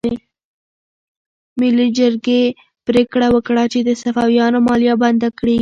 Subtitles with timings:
[1.59, 2.41] ملي جرګې
[2.85, 5.49] پریکړه وکړه چې د صفویانو مالیه بنده کړي.